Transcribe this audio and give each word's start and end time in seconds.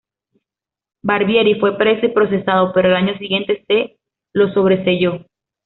Barbieri 1.03 1.59
fue 1.59 1.77
puesto 1.77 1.77
preso 1.77 2.05
y 2.07 2.09
procesado, 2.11 2.71
pero 2.73 2.87
al 2.89 2.95
año 2.95 3.15
siguiente 3.19 3.63
se 3.67 3.99
lo 4.33 4.51
sobreseyó. 4.51 5.27